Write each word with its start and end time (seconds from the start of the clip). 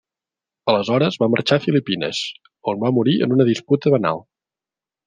Aleshores 0.71 1.17
va 1.25 1.27
marxar 1.35 1.59
a 1.61 1.63
Filipines, 1.67 2.23
on 2.75 2.83
va 2.87 2.95
morir 2.99 3.17
en 3.29 3.39
una 3.39 3.49
disputa 3.53 3.97
banal. 3.99 4.29